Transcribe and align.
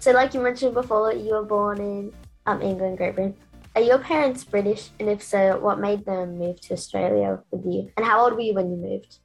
So, 0.00 0.12
like 0.12 0.32
you 0.32 0.40
mentioned 0.40 0.72
before, 0.72 1.12
you 1.12 1.34
were 1.34 1.44
born 1.44 1.78
in 1.78 2.12
um, 2.46 2.62
England, 2.62 2.96
Great 2.96 3.14
Britain. 3.14 3.36
Are 3.76 3.82
your 3.82 3.98
parents 3.98 4.42
British? 4.44 4.88
And 4.98 5.10
if 5.10 5.22
so, 5.22 5.58
what 5.60 5.78
made 5.78 6.06
them 6.06 6.38
move 6.38 6.58
to 6.62 6.72
Australia 6.72 7.38
with 7.50 7.66
you? 7.66 7.92
And 7.98 8.06
how 8.06 8.24
old 8.24 8.32
were 8.32 8.40
you 8.40 8.54
when 8.54 8.70
you 8.70 8.78
moved? 8.78 9.18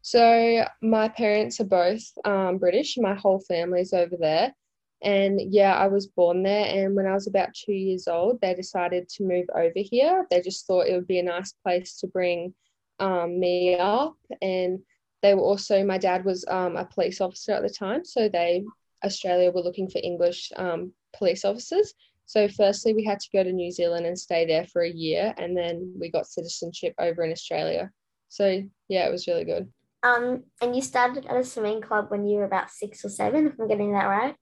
So, 0.00 0.64
my 0.80 1.08
parents 1.08 1.60
are 1.60 1.64
both 1.64 2.02
um, 2.24 2.56
British. 2.56 2.96
My 2.96 3.14
whole 3.14 3.40
family's 3.40 3.92
over 3.92 4.16
there. 4.18 4.54
And 5.02 5.38
yeah, 5.52 5.76
I 5.76 5.88
was 5.88 6.06
born 6.06 6.42
there. 6.42 6.64
And 6.64 6.96
when 6.96 7.06
I 7.06 7.12
was 7.12 7.26
about 7.26 7.52
two 7.52 7.74
years 7.74 8.08
old, 8.08 8.40
they 8.40 8.54
decided 8.54 9.10
to 9.10 9.22
move 9.22 9.44
over 9.54 9.72
here. 9.74 10.26
They 10.30 10.40
just 10.40 10.66
thought 10.66 10.86
it 10.86 10.94
would 10.94 11.06
be 11.06 11.18
a 11.18 11.22
nice 11.22 11.52
place 11.62 11.98
to 11.98 12.06
bring 12.06 12.54
um, 13.00 13.38
me 13.38 13.76
up. 13.78 14.16
And 14.40 14.78
they 15.22 15.34
were 15.34 15.42
also, 15.42 15.84
my 15.84 15.98
dad 15.98 16.24
was 16.24 16.46
um, 16.48 16.76
a 16.76 16.86
police 16.86 17.20
officer 17.20 17.52
at 17.52 17.62
the 17.62 17.68
time. 17.68 18.02
So 18.06 18.30
they, 18.30 18.64
Australia, 19.06 19.50
were 19.50 19.62
looking 19.62 19.88
for 19.88 20.00
English 20.02 20.52
um, 20.56 20.92
police 21.16 21.44
officers. 21.44 21.94
So, 22.26 22.48
firstly, 22.48 22.92
we 22.92 23.04
had 23.04 23.20
to 23.20 23.28
go 23.32 23.44
to 23.44 23.52
New 23.52 23.70
Zealand 23.70 24.04
and 24.06 24.18
stay 24.18 24.46
there 24.46 24.66
for 24.66 24.82
a 24.82 24.90
year. 24.90 25.32
And 25.38 25.56
then 25.56 25.94
we 25.98 26.10
got 26.10 26.26
citizenship 26.26 26.94
over 26.98 27.22
in 27.22 27.32
Australia. 27.32 27.90
So, 28.28 28.62
yeah, 28.88 29.06
it 29.06 29.12
was 29.12 29.26
really 29.26 29.44
good. 29.44 29.72
Um, 30.02 30.44
and 30.60 30.74
you 30.74 30.82
started 30.82 31.26
at 31.26 31.36
a 31.36 31.44
swimming 31.44 31.80
club 31.80 32.06
when 32.10 32.26
you 32.26 32.38
were 32.38 32.44
about 32.44 32.70
six 32.70 33.04
or 33.04 33.08
seven, 33.08 33.46
if 33.46 33.54
I'm 33.58 33.68
getting 33.68 33.92
that 33.92 34.06
right? 34.06 34.36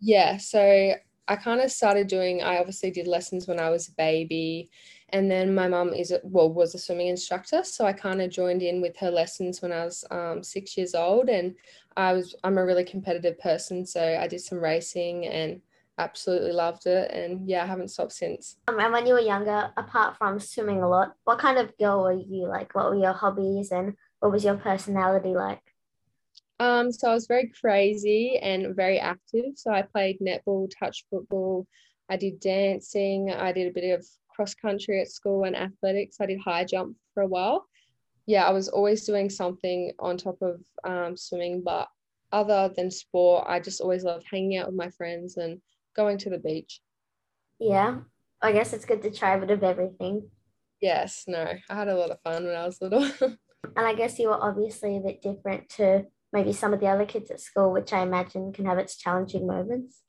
Yeah, 0.00 0.36
so 0.36 0.94
I 1.28 1.36
kind 1.36 1.60
of 1.60 1.70
started 1.70 2.06
doing, 2.06 2.42
I 2.42 2.58
obviously 2.58 2.90
did 2.90 3.06
lessons 3.06 3.46
when 3.46 3.60
I 3.60 3.70
was 3.70 3.88
a 3.88 3.94
baby. 3.96 4.70
And 5.10 5.30
then 5.30 5.54
my 5.54 5.68
mum 5.68 5.92
is, 5.92 6.10
a, 6.10 6.20
well, 6.24 6.52
was 6.52 6.74
a 6.74 6.78
swimming 6.78 7.08
instructor. 7.08 7.62
So 7.62 7.86
I 7.86 7.92
kind 7.92 8.20
of 8.20 8.30
joined 8.30 8.62
in 8.62 8.80
with 8.80 8.96
her 8.98 9.10
lessons 9.10 9.62
when 9.62 9.72
I 9.72 9.84
was 9.84 10.04
um, 10.10 10.42
six 10.42 10.76
years 10.76 10.94
old. 10.94 11.28
And 11.28 11.54
I 11.96 12.12
was, 12.12 12.34
I'm 12.42 12.58
a 12.58 12.64
really 12.64 12.84
competitive 12.84 13.38
person. 13.38 13.86
So 13.86 14.18
I 14.20 14.26
did 14.26 14.40
some 14.40 14.58
racing 14.58 15.26
and 15.26 15.60
absolutely 15.98 16.52
loved 16.52 16.86
it. 16.86 17.10
And 17.12 17.48
yeah, 17.48 17.62
I 17.62 17.66
haven't 17.66 17.88
stopped 17.88 18.12
since. 18.12 18.56
Um, 18.68 18.80
and 18.80 18.92
when 18.92 19.06
you 19.06 19.14
were 19.14 19.20
younger, 19.20 19.70
apart 19.76 20.16
from 20.18 20.40
swimming 20.40 20.82
a 20.82 20.88
lot, 20.88 21.14
what 21.24 21.38
kind 21.38 21.58
of 21.58 21.76
girl 21.78 22.02
were 22.02 22.12
you? 22.12 22.48
Like, 22.48 22.74
what 22.74 22.90
were 22.90 22.96
your 22.96 23.12
hobbies 23.12 23.70
and 23.70 23.94
what 24.20 24.32
was 24.32 24.44
your 24.44 24.56
personality 24.56 25.34
like? 25.34 25.62
Um, 26.58 26.90
so 26.90 27.10
I 27.10 27.14
was 27.14 27.26
very 27.26 27.52
crazy 27.60 28.38
and 28.42 28.74
very 28.74 28.98
active. 28.98 29.52
So 29.56 29.70
I 29.70 29.82
played 29.82 30.18
netball, 30.20 30.70
touch 30.78 31.04
football, 31.10 31.66
I 32.08 32.16
did 32.16 32.40
dancing, 32.40 33.30
I 33.30 33.52
did 33.52 33.68
a 33.68 33.72
bit 33.72 33.98
of 33.98 34.06
cross 34.36 34.54
country 34.54 35.00
at 35.00 35.10
school 35.10 35.44
and 35.44 35.56
athletics. 35.56 36.18
I 36.20 36.26
did 36.26 36.38
high 36.38 36.64
jump 36.64 36.96
for 37.14 37.22
a 37.22 37.26
while. 37.26 37.66
Yeah, 38.26 38.44
I 38.44 38.52
was 38.52 38.68
always 38.68 39.06
doing 39.06 39.30
something 39.30 39.92
on 39.98 40.16
top 40.16 40.42
of 40.42 40.60
um, 40.84 41.16
swimming, 41.16 41.62
but 41.64 41.88
other 42.32 42.70
than 42.76 42.90
sport, 42.90 43.46
I 43.48 43.60
just 43.60 43.80
always 43.80 44.04
loved 44.04 44.26
hanging 44.30 44.58
out 44.58 44.66
with 44.66 44.76
my 44.76 44.90
friends 44.90 45.36
and 45.36 45.60
going 45.94 46.18
to 46.18 46.30
the 46.30 46.38
beach. 46.38 46.80
Yeah, 47.58 47.98
I 48.42 48.52
guess 48.52 48.72
it's 48.72 48.84
good 48.84 49.02
to 49.02 49.10
try 49.10 49.34
a 49.34 49.40
bit 49.40 49.50
of 49.50 49.62
everything. 49.62 50.28
Yes, 50.80 51.24
no, 51.26 51.52
I 51.70 51.74
had 51.74 51.88
a 51.88 51.96
lot 51.96 52.10
of 52.10 52.20
fun 52.20 52.44
when 52.44 52.54
I 52.54 52.66
was 52.66 52.82
little. 52.82 53.02
and 53.20 53.86
I 53.86 53.94
guess 53.94 54.18
you 54.18 54.28
were 54.28 54.42
obviously 54.42 54.96
a 54.96 55.00
bit 55.00 55.22
different 55.22 55.68
to 55.70 56.04
maybe 56.32 56.52
some 56.52 56.74
of 56.74 56.80
the 56.80 56.88
other 56.88 57.06
kids 57.06 57.30
at 57.30 57.40
school, 57.40 57.72
which 57.72 57.92
I 57.92 58.02
imagine 58.02 58.52
can 58.52 58.66
have 58.66 58.78
its 58.78 58.98
challenging 58.98 59.46
moments. 59.46 60.02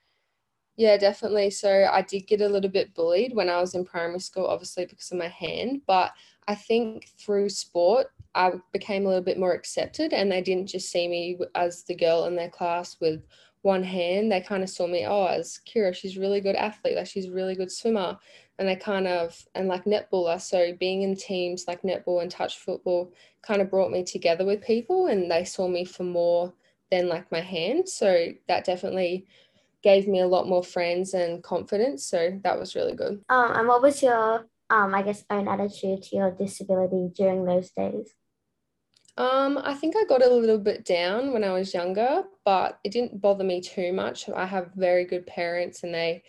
Yeah, 0.77 0.95
definitely. 0.97 1.49
So 1.49 1.89
I 1.91 2.03
did 2.03 2.27
get 2.27 2.41
a 2.41 2.47
little 2.47 2.69
bit 2.69 2.93
bullied 2.93 3.35
when 3.35 3.49
I 3.49 3.59
was 3.59 3.73
in 3.73 3.83
primary 3.83 4.19
school, 4.19 4.45
obviously 4.45 4.85
because 4.85 5.11
of 5.11 5.17
my 5.17 5.27
hand. 5.27 5.81
But 5.87 6.11
I 6.47 6.53
think 6.55 7.09
through 7.17 7.49
sport, 7.49 8.07
I 8.35 8.51
became 8.71 9.05
a 9.05 9.07
little 9.09 9.23
bit 9.23 9.39
more 9.39 9.53
accepted, 9.53 10.13
and 10.13 10.31
they 10.31 10.41
didn't 10.41 10.67
just 10.67 10.89
see 10.91 11.07
me 11.07 11.39
as 11.55 11.83
the 11.83 11.95
girl 11.95 12.25
in 12.25 12.35
their 12.35 12.49
class 12.49 12.97
with 13.01 13.23
one 13.63 13.81
hand. 13.83 14.31
They 14.31 14.39
kind 14.39 14.61
of 14.63 14.69
saw 14.69 14.85
me, 14.85 15.05
oh, 15.07 15.25
as 15.25 15.59
Keira, 15.67 15.95
she's 15.95 16.17
really 16.17 16.41
good 16.41 16.55
athlete, 16.55 16.95
like 16.95 17.07
she's 17.07 17.25
a 17.25 17.31
really 17.31 17.55
good 17.55 17.71
swimmer 17.71 18.17
and 18.59 18.67
they 18.67 18.75
kind 18.75 19.07
of 19.07 19.45
and 19.55 19.67
like 19.67 19.85
netballer 19.85 20.41
so 20.41 20.73
being 20.79 21.03
in 21.03 21.15
teams 21.15 21.65
like 21.67 21.81
netball 21.83 22.21
and 22.21 22.31
touch 22.31 22.57
football 22.57 23.11
kind 23.41 23.61
of 23.61 23.69
brought 23.69 23.91
me 23.91 24.03
together 24.03 24.45
with 24.45 24.63
people 24.63 25.07
and 25.07 25.29
they 25.29 25.43
saw 25.43 25.67
me 25.67 25.85
for 25.85 26.03
more 26.03 26.51
than 26.89 27.07
like 27.07 27.31
my 27.31 27.39
hand 27.41 27.87
so 27.87 28.27
that 28.47 28.65
definitely 28.65 29.27
gave 29.83 30.07
me 30.07 30.19
a 30.19 30.27
lot 30.27 30.47
more 30.47 30.63
friends 30.63 31.13
and 31.13 31.43
confidence 31.43 32.05
so 32.05 32.39
that 32.43 32.59
was 32.59 32.75
really 32.75 32.95
good. 32.95 33.21
Um 33.29 33.51
and 33.55 33.67
what 33.67 33.81
was 33.81 34.01
your 34.01 34.47
um 34.69 34.93
i 34.93 35.01
guess 35.01 35.23
own 35.29 35.47
attitude 35.47 36.03
to 36.03 36.15
your 36.15 36.31
disability 36.31 37.09
during 37.15 37.45
those 37.45 37.71
days? 37.71 38.13
Um, 39.17 39.57
I 39.63 39.73
think 39.73 39.95
I 39.97 40.03
got 40.05 40.23
a 40.23 40.29
little 40.29 40.59
bit 40.59 40.85
down 40.85 41.33
when 41.33 41.43
I 41.43 41.51
was 41.51 41.73
younger, 41.73 42.23
but 42.45 42.79
it 42.83 42.91
didn't 42.91 43.19
bother 43.19 43.43
me 43.43 43.61
too 43.61 43.91
much. 43.91 44.29
I 44.29 44.45
have 44.45 44.69
very 44.75 45.05
good 45.05 45.25
parents 45.25 45.81
and 45.81 45.91
they 45.91 46.23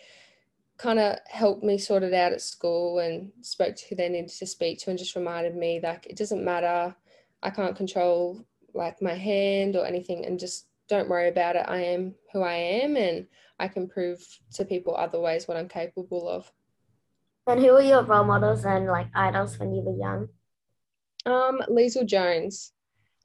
kind 0.77 0.97
of 0.97 1.19
helped 1.27 1.63
me 1.63 1.77
sort 1.77 2.01
it 2.01 2.13
out 2.13 2.31
at 2.31 2.41
school 2.41 2.99
and 2.99 3.31
spoke 3.41 3.75
to 3.75 3.85
who 3.87 3.95
they 3.95 4.09
needed 4.09 4.29
to 4.29 4.47
speak 4.47 4.79
to 4.79 4.89
and 4.89 4.97
just 4.97 5.15
reminded 5.15 5.55
me 5.55 5.79
like 5.83 6.07
it 6.07 6.17
doesn't 6.17 6.43
matter. 6.43 6.95
I 7.43 7.49
can't 7.51 7.75
control 7.75 8.43
like 8.73 9.01
my 9.01 9.13
hand 9.13 9.75
or 9.75 9.85
anything 9.85 10.25
and 10.25 10.39
just 10.39 10.65
don't 10.89 11.09
worry 11.09 11.29
about 11.29 11.55
it. 11.55 11.65
I 11.67 11.83
am 11.83 12.15
who 12.33 12.41
i 12.41 12.53
am 12.53 12.97
and 12.97 13.27
i 13.59 13.67
can 13.67 13.87
prove 13.87 14.19
to 14.53 14.65
people 14.65 14.95
other 14.95 15.19
ways 15.19 15.47
what 15.47 15.57
i'm 15.57 15.69
capable 15.69 16.27
of. 16.27 16.51
And 17.47 17.59
who 17.59 17.73
were 17.73 17.81
your 17.81 18.03
role 18.03 18.25
models 18.25 18.65
and 18.65 18.85
like 18.87 19.07
idols 19.15 19.57
when 19.57 19.73
you 19.73 19.81
were 19.81 19.97
young? 19.97 20.27
Um 21.25 21.61
Leisel 21.69 22.05
jones 22.05 22.73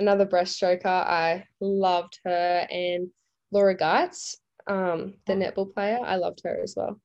another 0.00 0.26
breaststroker. 0.26 0.86
I 0.86 1.44
loved 1.60 2.18
her 2.24 2.66
and 2.70 3.08
laura 3.50 3.76
geitz 3.76 4.36
um 4.66 5.14
the 5.26 5.34
netball 5.34 5.72
player. 5.72 5.98
I 6.02 6.16
loved 6.16 6.42
her 6.44 6.60
as 6.62 6.74
well. 6.76 7.00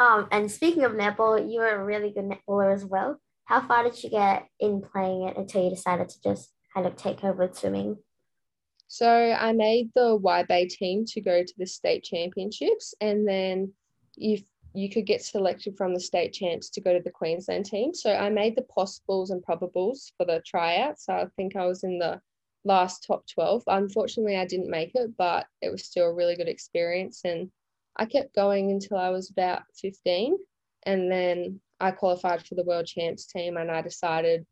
Um, 0.00 0.28
and 0.30 0.50
speaking 0.50 0.84
of 0.84 0.92
netball, 0.92 1.52
you 1.52 1.60
were 1.60 1.68
a 1.68 1.84
really 1.84 2.10
good 2.10 2.24
netballer 2.24 2.72
as 2.74 2.86
well. 2.86 3.20
How 3.44 3.60
far 3.60 3.84
did 3.84 4.02
you 4.02 4.08
get 4.08 4.46
in 4.58 4.80
playing 4.80 5.28
it 5.28 5.36
until 5.36 5.62
you 5.62 5.68
decided 5.68 6.08
to 6.08 6.22
just 6.22 6.50
kind 6.72 6.86
of 6.86 6.96
take 6.96 7.22
over 7.22 7.50
swimming? 7.52 7.98
So 8.92 9.08
I 9.08 9.52
made 9.52 9.92
the 9.94 10.16
Wide 10.16 10.48
Bay 10.48 10.66
team 10.66 11.04
to 11.10 11.20
go 11.20 11.44
to 11.44 11.54
the 11.56 11.64
state 11.64 12.02
championships, 12.02 12.92
and 13.00 13.26
then 13.26 13.72
if 14.16 14.42
you 14.72 14.90
could 14.90 15.06
get 15.06 15.22
selected 15.22 15.76
from 15.76 15.94
the 15.94 16.00
state 16.00 16.32
champs 16.32 16.68
to 16.70 16.80
go 16.80 16.92
to 16.92 17.02
the 17.02 17.10
Queensland 17.10 17.66
team. 17.66 17.94
So 17.94 18.12
I 18.12 18.30
made 18.30 18.56
the 18.56 18.62
possibles 18.62 19.30
and 19.30 19.44
probables 19.44 20.10
for 20.16 20.26
the 20.26 20.42
tryouts. 20.44 21.06
So 21.06 21.12
I 21.12 21.26
think 21.36 21.54
I 21.54 21.66
was 21.66 21.84
in 21.84 22.00
the 22.00 22.20
last 22.64 23.04
top 23.06 23.24
12. 23.32 23.62
Unfortunately, 23.68 24.36
I 24.36 24.44
didn't 24.44 24.68
make 24.68 24.90
it, 24.96 25.16
but 25.16 25.46
it 25.62 25.70
was 25.70 25.84
still 25.84 26.06
a 26.06 26.12
really 26.12 26.34
good 26.34 26.48
experience. 26.48 27.20
And 27.24 27.48
I 27.96 28.06
kept 28.06 28.34
going 28.34 28.72
until 28.72 28.96
I 28.96 29.10
was 29.10 29.30
about 29.30 29.62
15. 29.80 30.36
And 30.82 31.10
then 31.10 31.60
I 31.78 31.92
qualified 31.92 32.44
for 32.44 32.56
the 32.56 32.64
world 32.64 32.86
champs 32.86 33.26
team 33.26 33.56
and 33.56 33.70
I 33.70 33.82
decided 33.82 34.46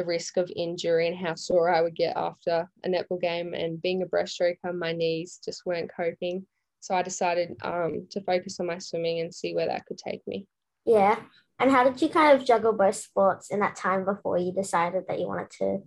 the 0.00 0.06
risk 0.06 0.38
of 0.38 0.50
injury 0.56 1.08
and 1.08 1.16
how 1.16 1.34
sore 1.34 1.72
I 1.72 1.82
would 1.82 1.94
get 1.94 2.16
after 2.16 2.66
a 2.84 2.88
netball 2.88 3.20
game 3.20 3.52
and 3.52 3.82
being 3.82 4.02
a 4.02 4.06
breaststroker, 4.06 4.74
my 4.74 4.92
knees 4.92 5.40
just 5.44 5.66
weren't 5.66 5.90
coping. 5.94 6.46
So 6.80 6.94
I 6.94 7.02
decided 7.02 7.56
um, 7.62 8.06
to 8.12 8.22
focus 8.22 8.58
on 8.58 8.66
my 8.66 8.78
swimming 8.78 9.20
and 9.20 9.34
see 9.34 9.54
where 9.54 9.66
that 9.66 9.84
could 9.84 9.98
take 9.98 10.26
me. 10.26 10.46
Yeah. 10.86 11.16
And 11.58 11.70
how 11.70 11.84
did 11.84 12.00
you 12.00 12.08
kind 12.08 12.38
of 12.38 12.46
juggle 12.46 12.72
both 12.72 12.96
sports 12.96 13.50
in 13.50 13.60
that 13.60 13.76
time 13.76 14.06
before 14.06 14.38
you 14.38 14.52
decided 14.52 15.04
that 15.08 15.20
you 15.20 15.26
wanted 15.26 15.50
to 15.58 15.82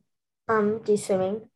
um, 0.47 0.81
do 0.84 0.96
swimming? 0.96 1.50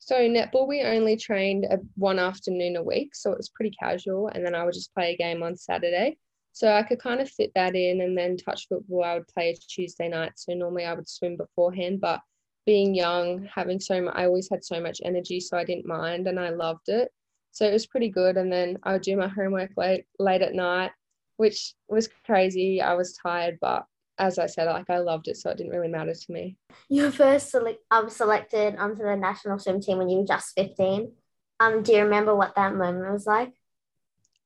So 0.00 0.16
netball, 0.16 0.66
we 0.66 0.82
only 0.82 1.16
trained 1.16 1.66
a, 1.66 1.78
one 1.94 2.18
afternoon 2.18 2.74
a 2.74 2.82
week, 2.82 3.14
so 3.14 3.30
it 3.30 3.36
was 3.36 3.50
pretty 3.50 3.76
casual. 3.78 4.26
And 4.26 4.44
then 4.44 4.56
I 4.56 4.64
would 4.64 4.74
just 4.74 4.92
play 4.92 5.14
a 5.14 5.16
game 5.16 5.44
on 5.44 5.56
Saturday. 5.56 6.18
So 6.56 6.72
I 6.72 6.84
could 6.84 7.00
kind 7.00 7.20
of 7.20 7.28
fit 7.28 7.52
that 7.54 7.76
in. 7.76 8.00
And 8.00 8.16
then 8.16 8.38
touch 8.38 8.66
football, 8.66 9.04
I 9.04 9.12
would 9.12 9.28
play 9.28 9.54
Tuesday 9.68 10.08
night. 10.08 10.32
So 10.36 10.54
normally 10.54 10.86
I 10.86 10.94
would 10.94 11.06
swim 11.06 11.36
beforehand, 11.36 12.00
but 12.00 12.22
being 12.64 12.94
young, 12.94 13.46
having 13.54 13.78
so 13.78 14.00
much, 14.00 14.14
I 14.16 14.24
always 14.24 14.48
had 14.50 14.64
so 14.64 14.80
much 14.80 15.02
energy, 15.04 15.38
so 15.38 15.58
I 15.58 15.64
didn't 15.64 15.84
mind, 15.84 16.26
and 16.26 16.40
I 16.40 16.48
loved 16.48 16.88
it. 16.88 17.10
So 17.52 17.66
it 17.66 17.74
was 17.74 17.86
pretty 17.86 18.08
good. 18.08 18.38
And 18.38 18.50
then 18.50 18.78
I 18.84 18.94
would 18.94 19.02
do 19.02 19.18
my 19.18 19.28
homework 19.28 19.72
late 19.76 20.06
late 20.18 20.40
at 20.40 20.54
night, 20.54 20.92
which 21.36 21.74
was 21.88 22.08
crazy. 22.24 22.80
I 22.80 22.94
was 22.94 23.12
tired, 23.12 23.58
but 23.60 23.84
as 24.16 24.38
I 24.38 24.46
said, 24.46 24.64
like 24.64 24.88
I 24.88 24.96
loved 24.96 25.28
it, 25.28 25.36
so 25.36 25.50
it 25.50 25.58
didn't 25.58 25.72
really 25.72 25.88
matter 25.88 26.14
to 26.14 26.32
me. 26.32 26.56
You 26.88 27.02
were 27.02 27.10
first 27.10 27.50
select, 27.50 27.80
um, 27.90 28.08
selected 28.08 28.76
onto 28.76 29.02
the 29.02 29.14
national 29.14 29.58
swim 29.58 29.82
team 29.82 29.98
when 29.98 30.08
you 30.08 30.20
were 30.20 30.26
just 30.26 30.54
15. 30.56 31.12
Um, 31.60 31.82
do 31.82 31.92
you 31.92 32.02
remember 32.02 32.34
what 32.34 32.54
that 32.54 32.74
moment 32.74 33.12
was 33.12 33.26
like? 33.26 33.52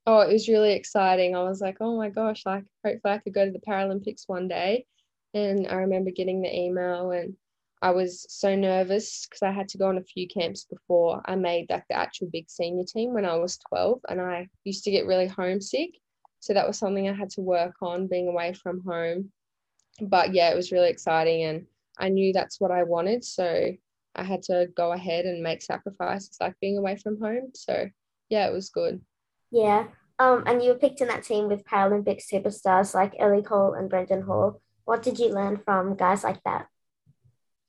Oh, 0.07 0.19
it 0.21 0.31
was 0.31 0.49
really 0.49 0.73
exciting. 0.73 1.35
I 1.35 1.43
was 1.43 1.61
like, 1.61 1.77
oh 1.79 1.97
my 1.97 2.09
gosh, 2.09 2.43
like 2.45 2.65
hopefully 2.83 3.13
I 3.13 3.17
could 3.19 3.33
go 3.33 3.45
to 3.45 3.51
the 3.51 3.59
Paralympics 3.59 4.27
one 4.27 4.47
day. 4.47 4.85
And 5.33 5.67
I 5.67 5.75
remember 5.75 6.11
getting 6.11 6.41
the 6.41 6.53
email 6.53 7.11
and 7.11 7.35
I 7.81 7.91
was 7.91 8.25
so 8.29 8.55
nervous 8.55 9.25
because 9.25 9.41
I 9.41 9.51
had 9.51 9.69
to 9.69 9.77
go 9.77 9.87
on 9.87 9.97
a 9.97 10.03
few 10.03 10.27
camps 10.27 10.65
before 10.65 11.21
I 11.25 11.35
made 11.35 11.67
like 11.69 11.85
the 11.89 11.95
actual 11.95 12.29
big 12.31 12.49
senior 12.49 12.83
team 12.83 13.13
when 13.13 13.25
I 13.25 13.35
was 13.37 13.57
12 13.69 14.01
and 14.09 14.19
I 14.19 14.49
used 14.65 14.83
to 14.83 14.91
get 14.91 15.05
really 15.05 15.27
homesick. 15.27 15.91
So 16.39 16.53
that 16.53 16.67
was 16.67 16.77
something 16.77 17.07
I 17.07 17.13
had 17.13 17.29
to 17.31 17.41
work 17.41 17.75
on 17.81 18.07
being 18.07 18.27
away 18.27 18.53
from 18.53 18.83
home 18.83 19.31
but 19.99 20.33
yeah, 20.33 20.49
it 20.49 20.55
was 20.55 20.71
really 20.71 20.89
exciting 20.89 21.43
and 21.43 21.65
I 21.99 22.09
knew 22.09 22.33
that's 22.33 22.59
what 22.59 22.71
I 22.71 22.83
wanted. 22.83 23.23
So 23.23 23.71
I 24.15 24.23
had 24.23 24.43
to 24.43 24.67
go 24.75 24.91
ahead 24.91 25.25
and 25.25 25.43
make 25.43 25.61
sacrifices 25.61 26.37
like 26.39 26.59
being 26.59 26.77
away 26.77 26.95
from 26.95 27.19
home. 27.19 27.51
So 27.53 27.89
yeah, 28.29 28.47
it 28.47 28.53
was 28.53 28.69
good. 28.69 29.01
Yeah. 29.51 29.87
Um, 30.19 30.43
and 30.45 30.61
you 30.61 30.69
were 30.69 30.79
picked 30.79 31.01
in 31.01 31.07
that 31.07 31.23
team 31.23 31.47
with 31.47 31.65
Paralympic 31.65 32.21
superstars 32.21 32.93
like 32.93 33.13
Ellie 33.19 33.41
Cole 33.41 33.73
and 33.73 33.89
Brenden 33.89 34.23
Hall. 34.23 34.61
What 34.85 35.03
did 35.03 35.19
you 35.19 35.29
learn 35.29 35.57
from 35.57 35.95
guys 35.95 36.23
like 36.23 36.43
that? 36.43 36.67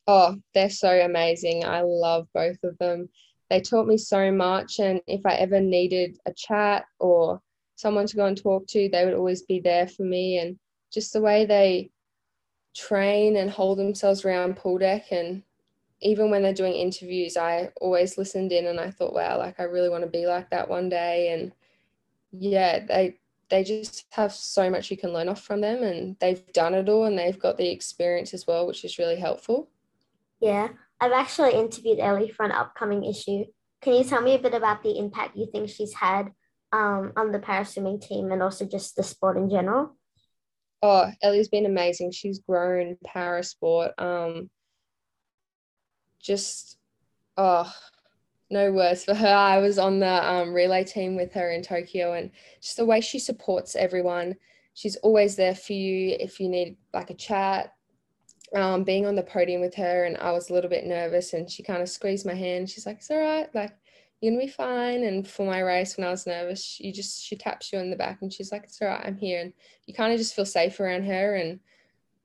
Oh, 0.07 0.37
they're 0.55 0.71
so 0.71 0.91
amazing. 0.91 1.65
I 1.65 1.83
love 1.83 2.27
both 2.35 2.59
of 2.65 2.77
them. 2.79 3.09
They 3.49 3.61
taught 3.61 3.87
me 3.87 3.97
so 3.97 4.31
much. 4.31 4.79
And 4.81 5.01
if 5.07 5.25
I 5.25 5.35
ever 5.35 5.61
needed 5.61 6.19
a 6.27 6.33
chat 6.33 6.85
or 6.99 7.41
someone 7.77 8.07
to 8.07 8.17
go 8.17 8.27
and 8.27 8.37
talk 8.37 8.67
to, 8.69 8.89
they 8.89 9.05
would 9.05 9.15
always 9.15 9.43
be 9.43 9.61
there 9.61 9.87
for 9.89 10.03
me. 10.03 10.39
And 10.39 10.59
just 10.93 11.13
the 11.13 11.21
way 11.21 11.47
they 11.47 11.91
train 12.75 13.37
and 13.37 13.51
hold 13.51 13.79
themselves 13.79 14.25
around 14.25 14.57
pool 14.57 14.79
deck 14.79 15.11
and 15.11 15.43
even 16.01 16.31
when 16.31 16.43
they're 16.43 16.55
doing 16.55 16.73
interviews 16.73 17.37
i 17.37 17.69
always 17.81 18.17
listened 18.17 18.51
in 18.51 18.67
and 18.67 18.81
i 18.81 18.91
thought 18.91 19.13
wow 19.13 19.39
like 19.39 19.61
i 19.61 19.65
really 19.65 19.91
want 19.91 20.03
to 20.03 20.09
be 20.09 20.27
like 20.27 20.49
that 20.51 20.69
one 20.69 20.89
day 20.89 21.33
and 21.33 21.53
yeah 22.33 22.85
they 22.87 23.17
they 23.51 23.63
just 23.63 24.07
have 24.11 24.33
so 24.33 24.71
much 24.71 24.91
you 24.91 24.97
can 24.97 25.13
learn 25.13 25.29
off 25.29 25.43
from 25.43 25.61
them 25.61 25.83
and 25.83 26.17
they've 26.21 26.53
done 26.53 26.75
it 26.75 26.89
all 26.89 27.05
and 27.05 27.19
they've 27.19 27.39
got 27.39 27.59
the 27.59 27.69
experience 27.69 28.33
as 28.33 28.47
well 28.47 28.67
which 28.67 28.85
is 28.85 28.99
really 28.99 29.17
helpful 29.17 29.69
Yeah. 30.41 30.69
I've 31.01 31.13
actually 31.13 31.55
interviewed 31.55 31.99
Ellie 31.99 32.31
for 32.31 32.45
an 32.45 32.53
upcoming 32.53 33.05
issue. 33.05 33.45
Can 33.81 33.95
you 33.95 34.05
tell 34.05 34.23
me 34.23 34.37
a 34.37 34.39
bit 34.39 34.55
about 34.55 34.85
the 34.85 34.97
impact 34.97 35.37
you 35.37 35.49
think 35.51 35.69
she's 35.69 35.93
had 35.95 36.31
um, 36.73 37.13
on 37.17 37.33
the 37.33 37.41
para 37.41 37.65
swimming 37.65 37.99
team 37.99 38.31
and 38.31 38.41
also 38.41 38.65
just 38.65 38.95
the 38.95 39.03
sport 39.03 39.37
in 39.37 39.51
general? 39.51 39.97
oh 40.83 41.11
ellie's 41.23 41.49
been 41.49 41.67
amazing 41.67 42.11
she's 42.11 42.41
grown 42.41 42.97
para 43.05 43.43
sport 43.43 43.93
um 43.99 44.51
just 46.21 46.77
oh 47.37 47.73
no 48.53 48.71
words 48.71 49.05
for 49.05 49.15
her 49.15 49.35
i 49.35 49.59
was 49.59 49.79
on 49.79 49.99
the 49.99 50.31
um, 50.31 50.53
relay 50.53 50.85
team 50.85 51.17
with 51.17 51.33
her 51.33 51.51
in 51.51 51.63
tokyo 51.63 52.13
and 52.13 52.31
just 52.61 52.77
the 52.77 52.85
way 52.85 53.01
she 53.01 53.19
supports 53.19 53.75
everyone 53.75 54.35
she's 54.75 54.97
always 54.97 55.37
there 55.37 55.55
for 55.55 55.73
you 55.73 56.17
if 56.21 56.39
you 56.39 56.49
need 56.49 56.77
like 56.93 57.11
a 57.11 57.15
chat 57.15 57.75
um, 58.55 58.85
being 58.85 59.07
on 59.07 59.15
the 59.15 59.23
podium 59.23 59.61
with 59.61 59.75
her 59.77 60.05
and 60.05 60.17
I 60.19 60.33
was 60.33 60.51
a 60.51 60.53
little 60.53 60.69
bit 60.69 60.87
nervous 60.87 61.33
and 61.33 61.51
she 61.51 61.63
kind 61.63 61.83
of 61.83 61.89
squeezed 61.89 62.27
my 62.27 62.35
hand. 62.35 62.69
She's 62.69 62.87
like, 62.87 62.97
it's 62.97 63.11
all 63.11 63.19
right, 63.19 63.53
like 63.55 63.73
you're 64.21 64.33
gonna 64.33 64.45
be 64.45 64.51
fine. 64.51 65.05
And 65.05 65.27
for 65.27 65.47
my 65.47 65.61
race 65.61 65.97
when 65.97 66.07
I 66.07 66.11
was 66.11 66.27
nervous, 66.27 66.63
she 66.63 66.93
just 66.93 67.25
she 67.25 67.37
taps 67.37 67.73
you 67.73 67.79
in 67.79 67.91
the 67.91 67.97
back 67.97 68.19
and 68.21 68.33
she's 68.33 68.53
like, 68.53 68.65
it's 68.65 68.81
all 68.83 68.89
right, 68.89 69.05
I'm 69.05 69.17
here. 69.17 69.41
And 69.41 69.53
you 69.87 69.95
kind 69.95 70.13
of 70.13 70.19
just 70.19 70.35
feel 70.35 70.45
safe 70.45 70.79
around 70.81 71.05
her 71.05 71.37
and 71.37 71.61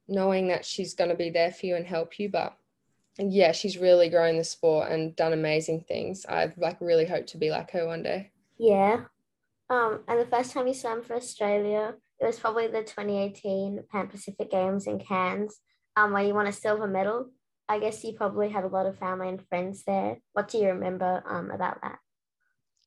knowing 0.07 0.47
that 0.49 0.65
she's 0.65 0.93
gonna 0.93 1.15
be 1.15 1.29
there 1.29 1.51
for 1.51 1.65
you 1.65 1.75
and 1.75 1.85
help 1.85 2.19
you. 2.19 2.29
But 2.29 2.57
yeah, 3.19 3.51
she's 3.51 3.77
really 3.77 4.09
grown 4.09 4.37
the 4.37 4.43
sport 4.43 4.91
and 4.91 5.15
done 5.15 5.33
amazing 5.33 5.81
things. 5.87 6.25
I 6.27 6.53
like 6.57 6.79
really 6.79 7.05
hope 7.05 7.27
to 7.27 7.37
be 7.37 7.49
like 7.49 7.71
her 7.71 7.87
one 7.87 8.03
day. 8.03 8.31
Yeah. 8.59 9.05
Um, 9.69 10.01
and 10.07 10.19
the 10.19 10.25
first 10.25 10.51
time 10.51 10.67
you 10.67 10.73
swam 10.73 11.03
for 11.03 11.15
Australia, 11.15 11.95
it 12.19 12.25
was 12.25 12.39
probably 12.39 12.67
the 12.67 12.83
2018 12.83 13.83
Pan 13.91 14.07
Pacific 14.07 14.51
Games 14.51 14.87
in 14.87 14.99
Cairns, 14.99 15.59
um, 15.95 16.13
where 16.13 16.23
you 16.23 16.33
won 16.33 16.47
a 16.47 16.51
silver 16.51 16.87
medal. 16.87 17.31
I 17.69 17.79
guess 17.79 18.03
you 18.03 18.13
probably 18.13 18.49
had 18.49 18.63
a 18.63 18.69
lot 18.69 18.85
of 18.85 18.97
family 18.97 19.27
and 19.27 19.45
friends 19.47 19.83
there. 19.85 20.19
What 20.33 20.47
do 20.47 20.59
you 20.59 20.67
remember 20.67 21.23
um, 21.27 21.51
about 21.51 21.81
that? 21.81 21.99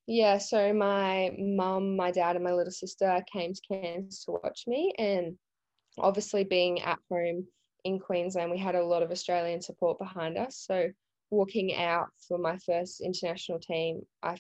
Yeah, 0.07 0.39
so 0.39 0.73
my 0.73 1.31
mum, 1.39 1.97
my 1.97 2.11
dad, 2.11 2.35
and 2.37 2.45
my 2.45 2.53
little 2.53 2.73
sister 2.73 3.23
came 3.33 3.53
to 3.53 3.61
Cairns 3.69 4.25
to 4.25 4.33
watch 4.33 4.65
me, 4.67 4.93
and 4.99 5.37
obviously 5.99 6.45
being 6.45 6.81
at 6.81 6.99
home 7.11 7.47
in 7.85 7.99
Queensland, 7.99 8.51
we 8.51 8.59
had 8.59 8.75
a 8.75 8.85
lot 8.85 9.03
of 9.03 9.11
Australian 9.11 9.61
support 9.61 9.99
behind 9.99 10.37
us. 10.39 10.65
So 10.67 10.89
walking 11.31 11.77
out 11.77 12.09
for 12.27 12.39
my 12.39 12.59
first 12.59 13.01
international 13.01 13.59
team, 13.59 14.03
I 14.23 14.37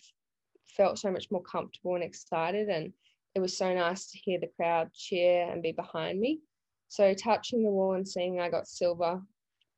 felt 0.76 0.98
so 0.98 1.10
much 1.10 1.30
more 1.30 1.42
comfortable 1.42 1.94
and 1.94 2.04
excited, 2.04 2.68
and 2.68 2.92
it 3.34 3.40
was 3.40 3.56
so 3.56 3.72
nice 3.74 4.10
to 4.10 4.18
hear 4.18 4.40
the 4.40 4.50
crowd 4.56 4.92
cheer 4.92 5.50
and 5.50 5.62
be 5.62 5.72
behind 5.72 6.20
me. 6.20 6.40
So 6.88 7.14
touching 7.14 7.62
the 7.62 7.70
wall 7.70 7.94
and 7.94 8.06
seeing 8.06 8.40
I 8.40 8.50
got 8.50 8.66
silver, 8.66 9.22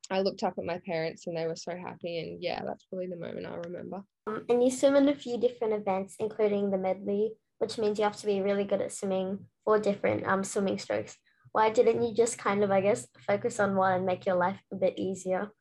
I 0.09 0.21
looked 0.21 0.43
up 0.43 0.55
at 0.57 0.65
my 0.65 0.79
parents 0.85 1.27
and 1.27 1.37
they 1.37 1.45
were 1.45 1.55
so 1.55 1.75
happy. 1.77 2.19
And 2.19 2.41
yeah, 2.41 2.61
that's 2.65 2.85
probably 2.85 3.07
the 3.07 3.15
moment 3.15 3.45
I 3.45 3.55
remember. 3.55 4.03
Um, 4.27 4.45
and 4.49 4.63
you 4.63 4.71
swim 4.71 4.95
in 4.95 5.07
a 5.09 5.15
few 5.15 5.37
different 5.37 5.73
events, 5.73 6.15
including 6.19 6.71
the 6.71 6.77
medley, 6.77 7.33
which 7.59 7.77
means 7.77 7.99
you 7.99 8.03
have 8.03 8.17
to 8.17 8.25
be 8.25 8.41
really 8.41 8.63
good 8.63 8.81
at 8.81 8.91
swimming 8.91 9.45
four 9.63 9.79
different 9.79 10.25
um, 10.25 10.43
swimming 10.43 10.79
strokes. 10.79 11.17
Why 11.53 11.69
didn't 11.69 12.01
you 12.01 12.13
just 12.13 12.37
kind 12.37 12.63
of, 12.63 12.71
I 12.71 12.81
guess, 12.81 13.07
focus 13.25 13.59
on 13.59 13.75
one 13.75 13.93
and 13.93 14.05
make 14.05 14.25
your 14.25 14.35
life 14.35 14.59
a 14.71 14.75
bit 14.75 14.97
easier? 14.97 15.51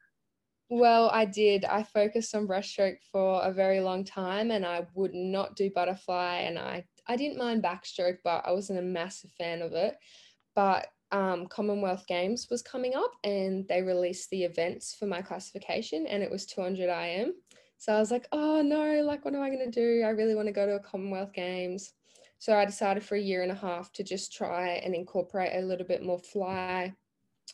Well, 0.70 1.10
I 1.10 1.26
did. 1.26 1.66
I 1.66 1.82
focused 1.82 2.34
on 2.34 2.48
breaststroke 2.48 2.96
for 3.12 3.42
a 3.42 3.52
very 3.52 3.80
long 3.80 4.04
time 4.04 4.50
and 4.50 4.64
I 4.64 4.86
would 4.94 5.12
not 5.12 5.54
do 5.54 5.70
butterfly 5.70 6.38
and 6.46 6.58
I 6.58 6.86
I 7.06 7.16
didn't 7.16 7.36
mind 7.36 7.62
backstroke, 7.62 8.18
but 8.24 8.42
I 8.46 8.52
wasn't 8.52 8.78
a 8.78 8.82
massive 8.82 9.32
fan 9.32 9.60
of 9.60 9.72
it. 9.72 9.96
But 10.54 10.86
um, 11.10 11.46
Commonwealth 11.46 12.06
Games 12.06 12.46
was 12.50 12.62
coming 12.62 12.94
up 12.94 13.10
and 13.22 13.68
they 13.68 13.82
released 13.82 14.30
the 14.30 14.44
events 14.44 14.96
for 14.98 15.06
my 15.06 15.20
classification 15.20 16.06
and 16.06 16.22
it 16.22 16.30
was 16.30 16.46
200 16.46 16.88
IM. 16.88 17.34
So 17.76 17.92
I 17.92 17.98
was 17.98 18.10
like, 18.10 18.26
oh 18.32 18.62
no, 18.62 19.02
like 19.02 19.26
what 19.26 19.34
am 19.34 19.42
I 19.42 19.50
going 19.50 19.70
to 19.70 19.80
do? 19.80 20.04
I 20.04 20.10
really 20.10 20.34
want 20.34 20.46
to 20.46 20.52
go 20.52 20.64
to 20.64 20.76
a 20.76 20.80
Commonwealth 20.80 21.34
Games. 21.34 21.92
So 22.42 22.56
I 22.56 22.64
decided 22.64 23.04
for 23.04 23.14
a 23.14 23.20
year 23.20 23.44
and 23.44 23.52
a 23.52 23.54
half 23.54 23.92
to 23.92 24.02
just 24.02 24.32
try 24.32 24.70
and 24.70 24.96
incorporate 24.96 25.52
a 25.54 25.64
little 25.64 25.86
bit 25.86 26.02
more 26.02 26.18
fly 26.18 26.92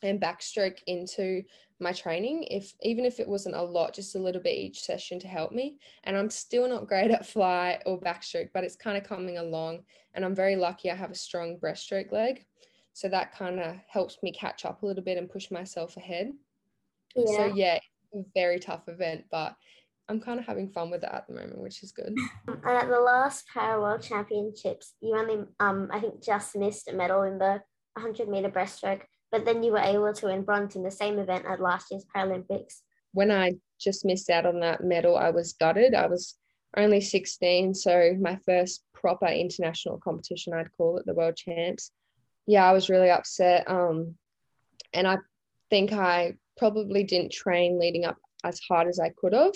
and 0.03 0.19
backstroke 0.19 0.79
into 0.87 1.43
my 1.79 1.93
training 1.93 2.45
if 2.45 2.73
even 2.81 3.05
if 3.05 3.21
it 3.21 3.29
wasn't 3.29 3.55
a 3.55 3.61
lot 3.61 3.93
just 3.93 4.15
a 4.15 4.19
little 4.19 4.41
bit 4.41 4.57
each 4.57 4.81
session 4.81 5.21
to 5.21 5.29
help 5.29 5.53
me. 5.53 5.77
And 6.05 6.17
i'm 6.17 6.31
still 6.31 6.67
not 6.67 6.89
great 6.89 7.11
at 7.11 7.27
fly 7.27 7.83
or 7.85 8.01
backstroke 8.01 8.49
but 8.55 8.65
it's 8.65 8.77
kind 8.77 8.97
of 8.97 9.05
coming 9.05 9.37
along 9.37 9.81
and 10.15 10.25
i'm 10.25 10.35
very 10.35 10.57
lucky 10.57 10.91
i 10.91 10.95
have 10.95 11.11
a 11.11 11.15
strong 11.15 11.59
breaststroke 11.59 12.11
leg. 12.11 12.47
So 12.95 13.11
that 13.11 13.35
kind 13.35 13.61
of 13.61 13.77
helps 13.89 14.17
me 14.23 14.33
catch 14.33 14.65
up 14.65 14.83
a 14.83 14.87
little 14.87 15.05
bit 15.05 15.19
and 15.19 15.29
push 15.29 15.51
myself 15.51 15.99
ahead. 15.99 16.33
So 17.15 17.45
Yeah. 17.45 17.53
yeah 17.55 17.79
very 18.35 18.59
tough 18.59 18.89
event 18.89 19.27
but 19.31 19.55
i'm 20.09 20.21
kind 20.21 20.41
of 20.41 20.47
having 20.47 20.71
fun 20.71 20.91
with 20.91 21.03
it 21.03 21.11
at 21.13 21.27
the 21.27 21.35
moment 21.35 21.59
which 21.59 21.83
is 21.83 21.93
good 21.93 22.15
And 22.49 22.77
at 22.77 22.89
the 22.89 23.01
last 23.01 23.47
Para 23.53 23.81
World 23.81 24.03
Championships, 24.03 24.95
you 25.01 25.17
only, 25.17 25.45
um, 25.61 25.89
I 25.93 26.01
think, 26.01 26.23
just 26.23 26.57
missed 26.57 26.89
a 26.89 26.93
medal 26.93 27.23
in 27.23 27.39
the 27.39 27.63
100 27.95 28.29
meter 28.29 28.51
breaststroke, 28.51 29.03
but 29.31 29.45
then 29.45 29.63
you 29.63 29.73
were 29.73 29.79
able 29.79 30.13
to 30.13 30.27
win 30.27 30.43
bronze 30.43 30.77
in 30.77 30.83
the 30.83 30.91
same 30.91 31.19
event 31.19 31.45
at 31.47 31.61
last 31.61 31.91
year's 31.91 32.05
Paralympics. 32.15 32.83
when 33.13 33.31
I 33.31 33.55
just 33.81 34.05
missed 34.05 34.29
out 34.29 34.47
on 34.47 34.61
that 34.61 34.85
medal, 34.85 35.17
I 35.17 35.31
was 35.31 35.55
gutted. 35.55 35.95
I 35.95 36.07
was 36.07 36.37
only 36.77 37.01
16, 37.01 37.75
so 37.75 38.15
my 38.21 38.37
first 38.45 38.85
proper 38.93 39.27
international 39.27 39.99
competition, 39.99 40.53
I'd 40.53 40.77
call 40.77 40.99
it 40.99 41.07
the 41.07 41.15
World 41.15 41.37
Champs. 41.37 41.93
Yeah, 42.47 42.65
I 42.65 42.73
was 42.73 42.91
really 42.91 43.11
upset. 43.11 43.69
Um, 43.69 44.17
and 44.93 45.07
I 45.07 45.19
think 45.71 45.93
I 45.93 46.35
probably 46.57 47.05
didn't 47.05 47.33
train 47.33 47.79
leading 47.79 48.05
up 48.05 48.19
as 48.45 48.61
hard 48.69 48.89
as 48.89 48.99
I 49.01 49.11
could 49.17 49.33
have. 49.33 49.55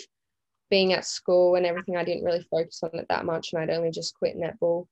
Being 0.73 0.95
at 0.95 1.05
school 1.05 1.57
and 1.57 1.67
everything, 1.67 1.99
I 1.99 2.05
didn't 2.05 2.25
really 2.25 2.47
focus 2.50 2.83
on 2.83 2.99
it 2.99 3.07
that 3.11 3.26
much, 3.26 3.52
and 3.52 3.61
I'd 3.61 3.76
only 3.76 3.91
just 3.91 4.14
quit 4.14 4.38
netball. 4.38 4.87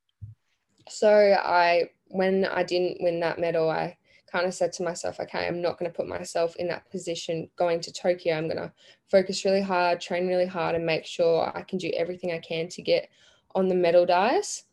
So 0.90 1.08
I, 1.08 1.88
when 2.08 2.44
I 2.44 2.64
didn't 2.64 3.02
win 3.02 3.18
that 3.20 3.38
medal, 3.38 3.70
I 3.70 3.96
kind 4.30 4.44
of 4.44 4.52
said 4.52 4.74
to 4.74 4.82
myself, 4.82 5.20
okay, 5.20 5.46
I'm 5.46 5.62
not 5.62 5.78
going 5.78 5.90
to 5.90 5.96
put 5.96 6.06
myself 6.06 6.54
in 6.56 6.68
that 6.68 6.90
position 6.90 7.48
going 7.56 7.80
to 7.80 7.92
Tokyo. 7.92 8.36
I'm 8.36 8.46
going 8.46 8.58
to 8.58 8.72
focus 9.10 9.46
really 9.46 9.62
hard, 9.62 10.02
train 10.02 10.28
really 10.28 10.44
hard, 10.44 10.74
and 10.74 10.84
make 10.84 11.06
sure 11.06 11.50
I 11.56 11.62
can 11.62 11.78
do 11.78 11.90
everything 11.96 12.30
I 12.30 12.40
can 12.40 12.68
to 12.68 12.82
get 12.82 13.08
on 13.54 13.68
the 13.68 13.74
medal 13.74 14.04
dice. 14.04 14.64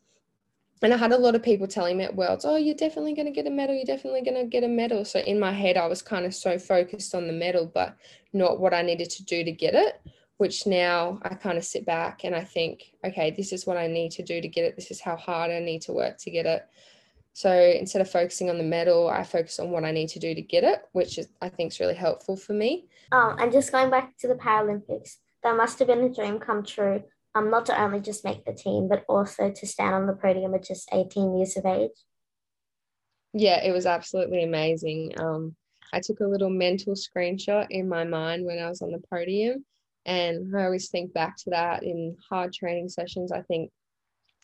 And 0.82 0.92
I 0.92 0.98
had 0.98 1.12
a 1.12 1.18
lot 1.18 1.34
of 1.34 1.42
people 1.42 1.66
telling 1.66 1.96
me 1.96 2.04
at 2.04 2.14
Worlds, 2.14 2.44
oh, 2.44 2.56
you're 2.56 2.74
definitely 2.74 3.14
going 3.14 3.32
to 3.32 3.32
get 3.32 3.46
a 3.46 3.50
medal. 3.50 3.74
You're 3.74 3.96
definitely 3.96 4.22
going 4.22 4.42
to 4.42 4.44
get 4.44 4.62
a 4.62 4.68
medal. 4.68 5.06
So 5.06 5.20
in 5.20 5.40
my 5.40 5.52
head, 5.52 5.78
I 5.78 5.86
was 5.86 6.02
kind 6.02 6.26
of 6.26 6.34
so 6.34 6.58
focused 6.58 7.14
on 7.14 7.26
the 7.26 7.32
medal, 7.32 7.64
but 7.64 7.96
not 8.34 8.60
what 8.60 8.74
I 8.74 8.82
needed 8.82 9.08
to 9.10 9.24
do 9.24 9.42
to 9.42 9.52
get 9.52 9.74
it. 9.74 10.00
Which 10.38 10.66
now 10.66 11.18
I 11.22 11.34
kind 11.34 11.58
of 11.58 11.64
sit 11.64 11.84
back 11.84 12.24
and 12.24 12.34
I 12.34 12.44
think, 12.44 12.92
okay, 13.04 13.30
this 13.30 13.52
is 13.52 13.66
what 13.66 13.76
I 13.76 13.86
need 13.86 14.12
to 14.12 14.22
do 14.22 14.40
to 14.40 14.48
get 14.48 14.64
it. 14.64 14.76
This 14.76 14.90
is 14.90 15.00
how 15.00 15.16
hard 15.16 15.50
I 15.50 15.58
need 15.60 15.82
to 15.82 15.92
work 15.92 16.18
to 16.18 16.30
get 16.30 16.46
it. 16.46 16.66
So 17.32 17.52
instead 17.52 18.02
of 18.02 18.10
focusing 18.10 18.50
on 18.50 18.58
the 18.58 18.64
medal, 18.64 19.08
I 19.08 19.22
focus 19.22 19.60
on 19.60 19.70
what 19.70 19.84
I 19.84 19.92
need 19.92 20.08
to 20.08 20.18
do 20.18 20.34
to 20.34 20.42
get 20.42 20.64
it, 20.64 20.80
which 20.92 21.18
is 21.18 21.28
I 21.40 21.48
think 21.48 21.72
is 21.72 21.78
really 21.78 21.94
helpful 21.94 22.36
for 22.36 22.52
me. 22.52 22.86
Um, 23.12 23.36
and 23.38 23.52
just 23.52 23.70
going 23.70 23.90
back 23.90 24.16
to 24.18 24.28
the 24.28 24.34
Paralympics, 24.34 25.18
that 25.44 25.56
must 25.56 25.78
have 25.78 25.88
been 25.88 26.02
a 26.02 26.12
dream 26.12 26.40
come 26.40 26.64
true. 26.64 27.02
Um, 27.34 27.50
not 27.50 27.66
to 27.66 27.80
only 27.80 28.00
just 28.00 28.24
make 28.24 28.44
the 28.44 28.52
team, 28.52 28.88
but 28.88 29.04
also 29.08 29.52
to 29.52 29.66
stand 29.66 29.94
on 29.94 30.06
the 30.06 30.14
podium 30.14 30.54
at 30.54 30.64
just 30.64 30.88
18 30.92 31.36
years 31.36 31.56
of 31.56 31.66
age. 31.66 31.90
Yeah, 33.34 33.62
it 33.62 33.72
was 33.72 33.86
absolutely 33.86 34.42
amazing. 34.42 35.12
Um, 35.20 35.54
I 35.92 36.00
took 36.00 36.20
a 36.20 36.26
little 36.26 36.50
mental 36.50 36.94
screenshot 36.94 37.66
in 37.70 37.88
my 37.88 38.04
mind 38.04 38.44
when 38.44 38.58
I 38.58 38.68
was 38.68 38.82
on 38.82 38.90
the 38.90 39.02
podium, 39.10 39.64
and 40.08 40.56
I 40.56 40.64
always 40.64 40.88
think 40.88 41.12
back 41.12 41.36
to 41.36 41.50
that 41.50 41.82
in 41.82 42.16
hard 42.30 42.54
training 42.54 42.88
sessions. 42.88 43.30
I 43.30 43.42
think 43.42 43.70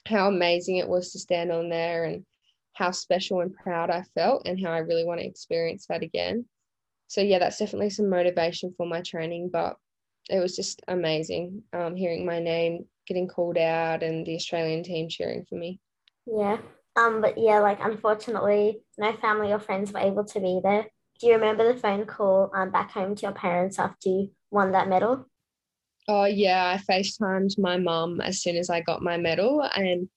how 0.06 0.28
amazing 0.28 0.76
it 0.76 0.88
was 0.88 1.12
to 1.12 1.18
stand 1.18 1.50
on 1.50 1.70
there 1.70 2.04
and 2.04 2.26
how 2.74 2.90
special 2.90 3.40
and 3.40 3.54
proud 3.54 3.88
I 3.88 4.02
felt, 4.14 4.46
and 4.46 4.62
how 4.62 4.72
I 4.72 4.78
really 4.78 5.04
want 5.04 5.20
to 5.20 5.26
experience 5.26 5.86
that 5.88 6.02
again. 6.02 6.44
So, 7.06 7.22
yeah, 7.22 7.38
that's 7.38 7.58
definitely 7.58 7.90
some 7.90 8.10
motivation 8.10 8.74
for 8.76 8.86
my 8.86 9.00
training, 9.00 9.48
but 9.50 9.76
it 10.28 10.38
was 10.38 10.54
just 10.54 10.82
amazing 10.86 11.62
um, 11.72 11.96
hearing 11.96 12.26
my 12.26 12.40
name 12.40 12.84
getting 13.06 13.28
called 13.28 13.56
out 13.56 14.02
and 14.02 14.26
the 14.26 14.34
Australian 14.34 14.82
team 14.82 15.08
cheering 15.08 15.46
for 15.48 15.54
me. 15.54 15.80
Yeah. 16.26 16.58
Um, 16.96 17.20
but 17.22 17.38
yeah, 17.38 17.60
like 17.60 17.78
unfortunately, 17.80 18.80
no 18.98 19.14
family 19.16 19.52
or 19.52 19.58
friends 19.58 19.92
were 19.92 20.00
able 20.00 20.24
to 20.24 20.40
be 20.40 20.60
there. 20.62 20.86
Do 21.20 21.26
you 21.26 21.34
remember 21.34 21.72
the 21.72 21.78
phone 21.78 22.04
call 22.04 22.50
um, 22.54 22.70
back 22.70 22.90
home 22.90 23.14
to 23.14 23.22
your 23.22 23.32
parents 23.32 23.78
after 23.78 24.08
you 24.08 24.30
won 24.50 24.72
that 24.72 24.88
medal? 24.88 25.26
Oh 26.08 26.24
yeah, 26.24 26.76
I 26.76 26.92
FaceTimed 26.92 27.58
my 27.58 27.78
mum 27.78 28.20
as 28.20 28.42
soon 28.42 28.56
as 28.56 28.68
I 28.68 28.80
got 28.80 29.02
my 29.02 29.16
medal, 29.16 29.62
and 29.74 30.08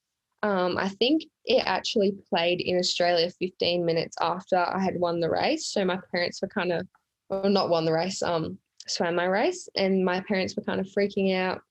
um, 0.43 0.77
I 0.77 0.89
think 0.89 1.23
it 1.45 1.63
actually 1.65 2.13
played 2.29 2.61
in 2.61 2.77
Australia 2.77 3.29
15 3.29 3.85
minutes 3.85 4.15
after 4.21 4.57
I 4.57 4.79
had 4.79 4.99
won 4.99 5.19
the 5.19 5.29
race. 5.29 5.67
So 5.67 5.83
my 5.85 5.97
parents 6.11 6.41
were 6.41 6.47
kind 6.47 6.71
of, 6.71 6.87
well, 7.29 7.49
not 7.49 7.69
won 7.69 7.85
the 7.85 7.93
race, 7.93 8.21
um, 8.21 8.57
swam 8.87 9.15
my 9.15 9.25
race, 9.25 9.67
and 9.75 10.05
my 10.05 10.19
parents 10.21 10.55
were 10.55 10.63
kind 10.63 10.79
of 10.79 10.87
freaking 10.87 11.35
out. 11.35 11.61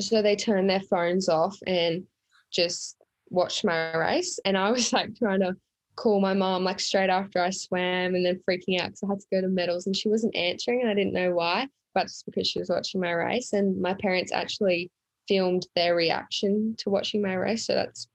So 0.00 0.22
they 0.22 0.36
turned 0.36 0.70
their 0.70 0.80
phones 0.80 1.28
off 1.28 1.56
and 1.66 2.04
just 2.50 2.96
watched 3.28 3.64
my 3.64 3.96
race. 3.96 4.38
And 4.44 4.56
I 4.56 4.70
was 4.72 4.92
like 4.92 5.16
trying 5.16 5.40
to 5.40 5.56
call 5.96 6.20
my 6.20 6.34
mom 6.34 6.64
like 6.64 6.80
straight 6.80 7.10
after 7.10 7.38
I 7.40 7.50
swam 7.50 8.14
and 8.14 8.24
then 8.24 8.40
freaking 8.48 8.80
out 8.80 8.88
because 8.88 9.02
I 9.02 9.08
had 9.08 9.20
to 9.20 9.26
go 9.30 9.40
to 9.42 9.48
medals 9.48 9.86
and 9.86 9.94
she 9.94 10.08
wasn't 10.08 10.34
answering 10.34 10.80
and 10.80 10.90
I 10.90 10.94
didn't 10.94 11.12
know 11.12 11.32
why, 11.32 11.68
but 11.94 12.04
it's 12.04 12.22
because 12.22 12.46
she 12.46 12.58
was 12.58 12.70
watching 12.70 13.00
my 13.00 13.12
race. 13.12 13.52
And 13.52 13.80
my 13.80 13.94
parents 13.94 14.32
actually 14.32 14.90
filmed 15.28 15.66
their 15.76 15.94
reaction 15.94 16.74
to 16.78 16.90
watching 16.90 17.22
my 17.22 17.34
race. 17.34 17.66
So 17.66 17.74
that's 17.74 18.08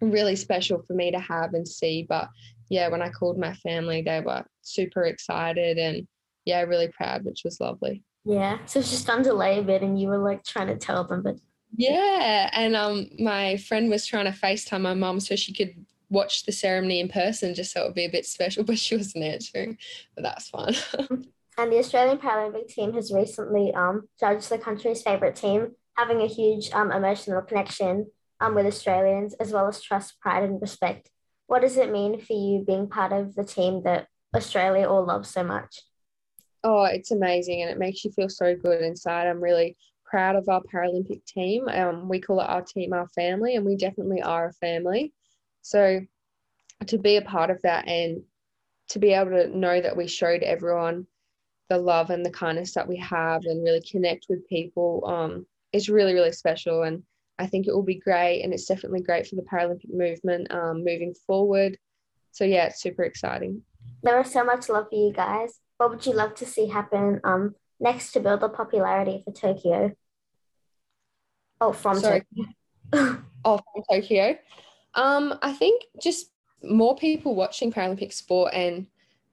really 0.00 0.36
special 0.36 0.82
for 0.86 0.94
me 0.94 1.10
to 1.10 1.18
have 1.18 1.54
and 1.54 1.66
see. 1.66 2.06
But 2.08 2.28
yeah, 2.68 2.88
when 2.88 3.02
I 3.02 3.10
called 3.10 3.38
my 3.38 3.54
family, 3.54 4.02
they 4.02 4.20
were 4.20 4.44
super 4.62 5.04
excited 5.04 5.78
and 5.78 6.06
yeah, 6.44 6.62
really 6.62 6.88
proud, 6.88 7.24
which 7.24 7.42
was 7.44 7.60
lovely. 7.60 8.02
Yeah. 8.24 8.58
So 8.66 8.80
it's 8.80 8.90
just 8.90 9.08
on 9.08 9.22
delay 9.22 9.58
a 9.58 9.62
bit 9.62 9.82
and 9.82 10.00
you 10.00 10.08
were 10.08 10.18
like 10.18 10.44
trying 10.44 10.68
to 10.68 10.76
tell 10.76 11.04
them, 11.04 11.22
but 11.22 11.36
yeah. 11.76 12.50
And 12.52 12.74
um 12.76 13.08
my 13.18 13.56
friend 13.56 13.90
was 13.90 14.06
trying 14.06 14.24
to 14.24 14.38
FaceTime 14.38 14.82
my 14.82 14.94
mom 14.94 15.20
so 15.20 15.36
she 15.36 15.52
could 15.52 15.74
watch 16.10 16.44
the 16.44 16.52
ceremony 16.52 17.00
in 17.00 17.08
person 17.08 17.54
just 17.54 17.72
so 17.72 17.82
it 17.82 17.84
would 17.86 17.94
be 17.94 18.04
a 18.04 18.10
bit 18.10 18.26
special, 18.26 18.64
but 18.64 18.78
she 18.78 18.96
wasn't 18.96 19.24
answering. 19.24 19.78
But 20.14 20.24
that's 20.24 20.48
fine. 20.48 20.74
and 21.58 21.72
the 21.72 21.78
Australian 21.78 22.18
Paralympic 22.18 22.68
team 22.68 22.94
has 22.94 23.12
recently 23.12 23.74
um 23.74 24.08
judged 24.18 24.48
the 24.48 24.58
country's 24.58 25.02
favourite 25.02 25.36
team, 25.36 25.72
having 25.96 26.22
a 26.22 26.26
huge 26.26 26.70
um 26.72 26.90
emotional 26.92 27.42
connection 27.42 28.06
um 28.40 28.54
with 28.54 28.64
Australians 28.64 29.34
as 29.34 29.52
well 29.52 29.66
as 29.66 29.82
trust, 29.82 30.18
pride 30.20 30.44
and 30.44 30.62
respect. 30.62 31.10
What 31.48 31.62
does 31.62 31.76
it 31.76 31.90
mean 31.90 32.20
for 32.20 32.32
you 32.32 32.64
being 32.66 32.88
part 32.88 33.12
of 33.12 33.34
the 33.34 33.44
team 33.44 33.82
that 33.82 34.06
Australia 34.34 34.88
all 34.88 35.04
loves 35.04 35.30
so 35.30 35.42
much? 35.42 35.82
Oh, 36.62 36.84
it's 36.84 37.10
amazing 37.10 37.62
and 37.62 37.70
it 37.70 37.78
makes 37.78 38.04
you 38.04 38.12
feel 38.12 38.28
so 38.28 38.54
good 38.54 38.82
inside. 38.82 39.26
I'm 39.26 39.42
really 39.42 39.76
proud 40.04 40.36
of 40.36 40.48
our 40.48 40.62
Paralympic 40.62 41.24
team. 41.24 41.68
Um, 41.68 42.08
we 42.08 42.20
call 42.20 42.40
it 42.40 42.48
our 42.48 42.62
team, 42.62 42.92
our 42.92 43.08
family, 43.08 43.56
and 43.56 43.64
we 43.64 43.76
definitely 43.76 44.22
are 44.22 44.48
a 44.48 44.52
family. 44.52 45.12
So 45.62 46.00
to 46.86 46.98
be 46.98 47.16
a 47.16 47.22
part 47.22 47.50
of 47.50 47.60
that 47.62 47.88
and 47.88 48.22
to 48.90 48.98
be 48.98 49.12
able 49.12 49.32
to 49.32 49.48
know 49.48 49.80
that 49.80 49.96
we 49.96 50.06
showed 50.06 50.42
everyone 50.42 51.06
the 51.68 51.78
love 51.78 52.10
and 52.10 52.24
the 52.24 52.30
kindness 52.30 52.72
that 52.74 52.88
we 52.88 52.96
have 52.96 53.44
and 53.44 53.62
really 53.62 53.82
connect 53.82 54.26
with 54.28 54.48
people 54.48 55.04
um, 55.06 55.46
is 55.72 55.88
really, 55.88 56.14
really 56.14 56.32
special. 56.32 56.82
And 56.82 57.02
I 57.38 57.46
think 57.46 57.66
it 57.66 57.74
will 57.74 57.82
be 57.82 57.98
great. 57.98 58.42
And 58.42 58.52
it's 58.52 58.66
definitely 58.66 59.02
great 59.02 59.26
for 59.26 59.36
the 59.36 59.42
Paralympic 59.42 59.92
movement 59.92 60.50
um, 60.52 60.78
moving 60.78 61.14
forward. 61.26 61.76
So, 62.32 62.44
yeah, 62.44 62.66
it's 62.66 62.80
super 62.80 63.04
exciting. 63.04 63.62
There 64.02 64.18
was 64.18 64.32
so 64.32 64.44
much 64.44 64.68
love 64.68 64.88
for 64.88 64.96
you 64.96 65.12
guys. 65.12 65.60
What 65.76 65.90
would 65.90 66.06
you 66.06 66.12
love 66.12 66.34
to 66.36 66.46
see 66.46 66.68
happen 66.68 67.20
um, 67.24 67.54
next 67.78 68.12
to 68.12 68.20
build 68.20 68.40
the 68.40 68.48
popularity 68.48 69.22
for 69.24 69.32
Tokyo? 69.32 69.92
Oh, 71.60 71.72
from 71.72 71.98
Sorry. 71.98 72.22
Tokyo. 72.92 73.22
oh, 73.44 73.58
from 73.58 73.82
Tokyo. 73.90 74.38
Um, 74.94 75.38
I 75.42 75.52
think 75.52 75.84
just 76.02 76.30
more 76.62 76.96
people 76.96 77.34
watching 77.34 77.72
Paralympic 77.72 78.12
sport 78.12 78.52
and 78.54 78.86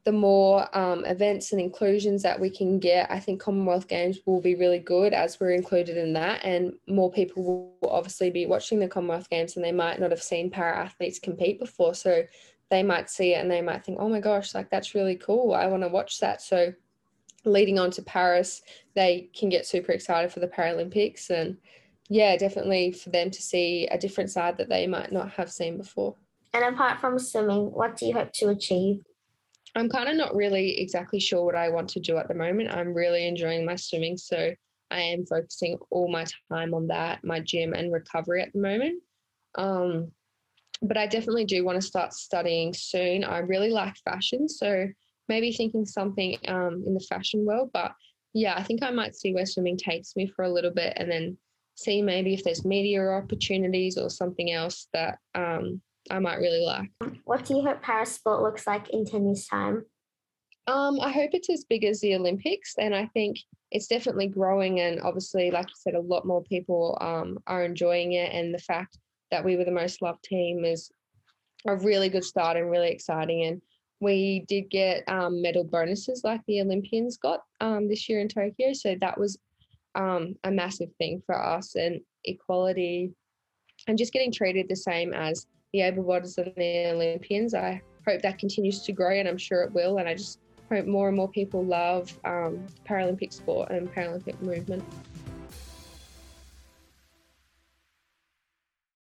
the 0.06 0.12
more 0.12 0.76
um, 0.78 1.04
events 1.06 1.52
and 1.52 1.60
inclusions 1.60 2.22
that 2.22 2.40
we 2.40 2.48
can 2.48 2.78
get, 2.78 3.10
I 3.10 3.20
think 3.20 3.42
Commonwealth 3.42 3.88
Games 3.88 4.20
will 4.28 4.40
be 4.40 4.54
really 4.54 4.78
good 4.78 5.14
as 5.14 5.40
we're 5.40 5.54
included 5.54 5.98
in 5.98 6.14
that. 6.14 6.46
And 6.46 6.74
more 6.88 7.12
people 7.12 7.44
will 7.82 7.90
obviously 7.90 8.30
be 8.30 8.46
watching 8.46 8.80
the 8.80 8.88
Commonwealth 8.88 9.32
Games 9.32 9.56
and 9.56 9.66
they 9.66 9.72
might 9.72 10.00
not 10.00 10.12
have 10.12 10.22
seen 10.22 10.52
para 10.52 10.78
athletes 10.78 11.18
compete 11.18 11.60
before. 11.60 11.96
So 11.96 12.24
they 12.70 12.84
might 12.84 13.10
see 13.10 13.34
it 13.34 13.42
and 13.42 13.50
they 13.50 13.64
might 13.64 13.84
think, 13.84 13.98
oh 14.00 14.08
my 14.08 14.20
gosh, 14.20 14.54
like 14.54 14.70
that's 14.70 14.94
really 14.94 15.16
cool. 15.16 15.56
I 15.56 15.66
want 15.66 15.82
to 15.82 15.90
watch 15.90 16.20
that. 16.20 16.40
So 16.40 16.72
leading 17.44 17.80
on 17.80 17.90
to 17.92 18.04
Paris, 18.04 18.62
they 18.94 19.32
can 19.36 19.50
get 19.50 19.66
super 19.66 19.92
excited 19.92 20.32
for 20.32 20.40
the 20.40 20.48
Paralympics. 20.48 21.32
And 21.32 21.58
yeah, 22.10 22.38
definitely 22.38 22.92
for 22.92 23.10
them 23.10 23.32
to 23.32 23.42
see 23.42 23.88
a 23.88 23.98
different 23.98 24.30
side 24.30 24.58
that 24.60 24.70
they 24.70 24.86
might 24.86 25.12
not 25.12 25.32
have 25.32 25.52
seen 25.52 25.78
before. 25.78 26.16
And 26.54 26.64
apart 26.64 27.02
from 27.02 27.18
swimming, 27.18 27.72
what 27.72 27.98
do 27.98 28.06
you 28.06 28.14
hope 28.14 28.32
to 28.34 28.50
achieve? 28.50 29.02
I'm 29.76 29.90
kind 29.90 30.08
of 30.08 30.16
not 30.16 30.36
really 30.36 30.80
exactly 30.80 31.20
sure 31.20 31.44
what 31.44 31.56
I 31.56 31.70
want 31.70 31.90
to 31.90 32.00
do 32.00 32.18
at 32.18 32.28
the 32.28 32.34
moment. 32.34 32.72
I'm 32.72 32.94
really 32.94 33.28
enjoying 33.28 33.66
my 33.66 33.76
swimming. 33.76 34.18
So 34.18 34.52
I 34.90 35.00
am 35.00 35.26
focusing 35.26 35.78
all 35.90 36.10
my 36.10 36.26
time 36.52 36.74
on 36.74 36.88
that, 36.88 37.24
my 37.24 37.42
gym 37.42 37.74
and 37.74 37.92
recovery 37.92 38.42
at 38.42 38.54
the 38.54 38.60
moment. 38.60 39.02
Um, 39.56 40.12
but 40.82 40.98
I 40.98 41.08
definitely 41.08 41.46
do 41.46 41.66
want 41.66 41.80
to 41.82 41.86
start 41.86 42.14
studying 42.14 42.74
soon. 42.74 43.24
I 43.24 43.40
really 43.40 43.70
like 43.70 43.96
fashion. 43.98 44.48
So 44.48 44.88
maybe 45.28 45.52
thinking 45.52 45.86
something 45.86 46.38
um, 46.48 46.84
in 46.86 46.94
the 46.94 47.06
fashion 47.10 47.46
world. 47.46 47.72
But 47.74 47.94
yeah, 48.34 48.56
I 48.56 48.64
think 48.64 48.84
I 48.84 48.92
might 48.92 49.16
see 49.16 49.34
where 49.34 49.46
swimming 49.46 49.78
takes 49.78 50.16
me 50.16 50.28
for 50.28 50.44
a 50.44 50.52
little 50.52 50.72
bit 50.72 50.94
and 50.98 51.12
then 51.12 51.38
see 51.76 52.02
maybe 52.02 52.34
if 52.34 52.44
there's 52.44 52.66
media 52.66 53.02
opportunities 53.02 53.98
or 53.98 54.10
something 54.10 54.52
else 54.52 54.88
that 54.94 55.18
um, 55.34 55.82
I 56.12 56.20
might 56.20 56.38
really 56.38 56.66
like. 56.66 56.92
What 57.24 57.46
do 57.46 57.56
you 57.56 57.64
hope 57.64 57.82
para 57.82 58.06
sport 58.06 58.42
looks 58.42 58.68
like 58.68 58.90
in 58.90 59.06
10 59.06 59.26
years' 59.26 59.48
time? 59.48 59.86
Um, 60.68 61.00
I 61.00 61.12
hope 61.12 61.32
it's 61.34 61.50
as 61.50 61.64
big 61.64 61.84
as 61.84 62.02
the 62.02 62.16
Olympics, 62.16 62.76
and 62.80 62.96
I 62.96 63.06
think 63.08 63.38
it's 63.72 63.88
definitely 63.88 64.28
growing. 64.28 64.80
And 64.80 65.02
obviously, 65.02 65.52
like 65.52 65.68
you 65.68 65.76
said, 65.78 65.96
a 65.96 66.00
lot 66.00 66.26
more 66.26 66.44
people 66.44 66.98
um, 67.02 67.38
are 67.46 67.64
enjoying 67.64 68.14
it. 68.14 68.32
And 68.34 68.54
the 68.54 68.60
fact 68.60 68.98
that 69.32 69.44
we 69.44 69.58
were 69.58 69.66
the 69.66 69.72
most 69.72 70.02
loved 70.02 70.24
team 70.24 70.66
is 70.66 70.92
a 71.68 71.76
really 71.76 72.10
good 72.10 72.24
start 72.24 72.58
and 72.58 72.70
really 72.70 72.90
exciting. 72.90 73.44
And 73.46 73.62
we 74.00 74.46
did 74.48 74.70
get 74.70 75.04
um, 75.08 75.42
medal 75.42 75.64
bonuses 75.64 76.22
like 76.24 76.42
the 76.48 76.62
Olympians 76.62 77.18
got 77.18 77.42
um, 77.62 77.88
this 77.88 78.08
year 78.10 78.20
in 78.20 78.28
Tokyo. 78.28 78.74
So 78.74 78.96
that 79.02 79.20
was 79.20 79.38
um, 79.96 80.36
a 80.44 80.52
massive 80.52 80.90
thing 80.98 81.22
for 81.26 81.42
us 81.42 81.76
and 81.76 82.02
equality 82.24 83.12
and 83.88 83.98
just 83.98 84.14
getting 84.14 84.32
treated 84.32 84.68
the 84.68 84.76
same 84.76 85.14
as 85.14 85.48
the 85.76 85.82
able 85.82 86.04
bodies 86.04 86.38
and 86.38 86.54
the 86.56 86.92
Olympians. 86.94 87.54
I 87.54 87.82
hope 88.08 88.22
that 88.22 88.40
continues 88.40 88.82
to 88.84 88.94
grow 88.94 89.12
and 89.12 89.28
I'm 89.28 89.38
sure 89.38 89.64
it 89.64 89.74
will. 89.74 89.98
And 89.98 90.08
I 90.08 90.14
just 90.14 90.40
hope 90.72 90.86
more 90.86 91.10
and 91.10 91.18
more 91.18 91.28
people 91.28 91.66
love 91.66 92.18
um, 92.24 92.66
Paralympic 92.88 93.34
sport 93.34 93.72
and 93.72 93.94
Paralympic 93.94 94.42
movement. 94.42 94.84